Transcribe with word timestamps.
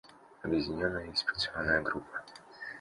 Объединенная 0.41 1.05
инспекционная 1.09 1.83
группа. 1.83 2.23